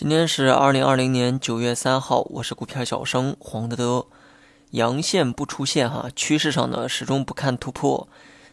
[0.00, 4.06] 今天是二零二零年九月三号，我是股票小生黄德德。
[4.70, 8.06] 阳线不出现哈，趋势上呢始终不看突破。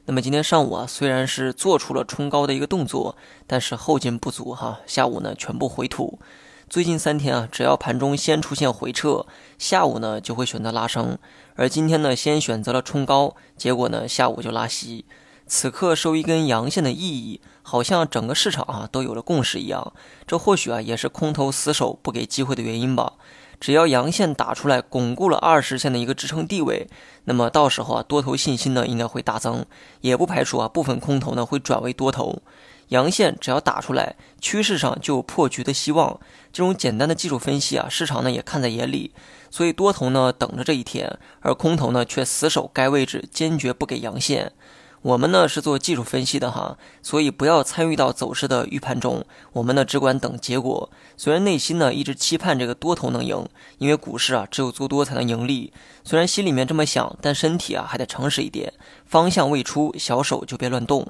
[0.05, 6.17] 那么今天上午啊，虽然是做出了冲高的一个动作，但是后劲不足哈，下午呢全部回吐。
[6.67, 9.27] 最近三天啊，只要盘中先出现回撤，
[9.59, 11.15] 下午呢就会选择拉升。
[11.53, 15.05] 而今天呢，先选择了冲高，结果呢下午就拉稀。
[15.47, 19.93] 此刻收一根阳线的意义，好像整个市场啊都有了共识一样。
[20.25, 23.13] 这或许啊也是空头死守不给机会的原因吧。
[23.59, 26.89] 只要阳线打出来，巩固了二十线的一个支撑地位，
[27.23, 29.65] 那么到时候啊多头信心呢应该会大增，
[30.01, 32.41] 也不排除啊部分空头呢会转为多头。
[32.89, 36.19] 阳线只要打出来，趋势上就有破局的希望。
[36.51, 39.11] 这种简单的技术分析啊，市场呢也看在眼里，
[39.49, 44.51] 所以多头呢等着这一天，而空头呢却死守该位置，坚决不给阳线。
[45.05, 49.23] 我们呢是做技术分析的哈，所以不要参与到走势的预判中。
[49.53, 50.89] 我们呢只管等结果。
[51.15, 55.71] 虽然内心呢一直期盼这个多头能赢，因为股市啊只有做多才能盈利。
[56.03, 58.73] 虽然心里面这么想，但身体啊还得诚实一点。
[59.05, 61.05] 方向未出，小手就别乱动。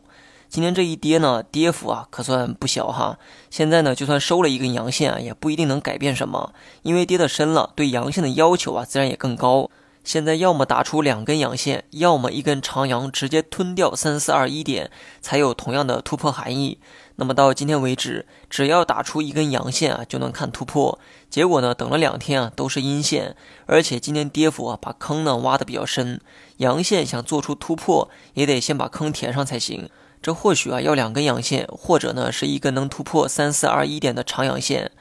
[0.50, 3.17] 今天这一跌呢，跌幅啊可算不小哈。
[3.50, 9.69] 现在呢就算收了一根阳线啊，也不一定能改变什么，因为跌得深了，对阳线的要求啊自然也更高。
[10.06, 16.80] 现在要么打出两根阳线，要么一根长阳直接吞掉三四二一点，才有同样的突破含义。
[17.16, 21.00] 那么到今天为止，只要打出一根阳线啊，就能看突破。
[21.30, 26.22] 结果呢，等了两天啊，都是阴线，而且今天跌幅啊，把坑呢挖的比较深。
[26.58, 29.90] 阳线想做出突破，也得先把坑填上才行。
[30.22, 34.92] 这或许啊要两根阳线，或者呢是一根能突破三四二一点的长阳线。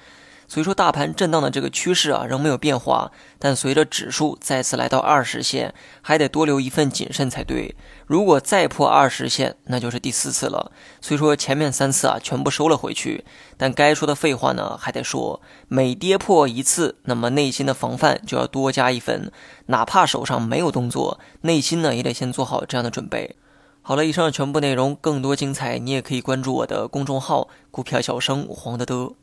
[0.54, 3.10] 所以说，大盘震荡的这个趋势啊，仍没有变化。
[3.40, 7.74] 但随着指数再次来到二十线，还得多留一份谨慎才对。
[8.06, 10.70] 如果再破二十线，那就是第四次了。
[11.00, 13.24] 所以说，前面三次啊，全部收了回去。
[13.56, 15.42] 但该说的废话呢，还得说。
[15.66, 19.32] 每跌破一次，那么内心的防范就要多加一分。
[19.66, 23.34] 哪怕手上没有动作，内心呢，也得先做好这样的准备。
[23.82, 29.14] 好了，以上全部内容，更多精彩，你也可以关注我的公众号“股票小生黄德德”。